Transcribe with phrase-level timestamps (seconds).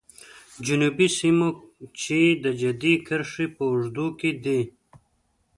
[0.65, 1.49] جنوبي سیمو
[2.01, 4.61] چې د جدي کرښې په اوږدو کې دي.